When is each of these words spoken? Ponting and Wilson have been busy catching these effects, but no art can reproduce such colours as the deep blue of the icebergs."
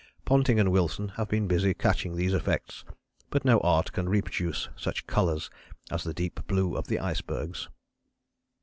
Ponting 0.25 0.59
and 0.59 0.71
Wilson 0.71 1.09
have 1.09 1.27
been 1.29 1.45
busy 1.47 1.75
catching 1.75 2.15
these 2.15 2.33
effects, 2.33 2.83
but 3.29 3.45
no 3.45 3.59
art 3.59 3.91
can 3.91 4.09
reproduce 4.09 4.67
such 4.75 5.05
colours 5.05 5.51
as 5.91 6.03
the 6.03 6.11
deep 6.15 6.47
blue 6.47 6.75
of 6.75 6.87
the 6.87 6.97
icebergs." 6.99 7.69